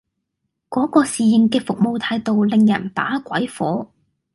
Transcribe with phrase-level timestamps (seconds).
[0.71, 3.91] 嗰個侍應嘅服務態度令人把鬼火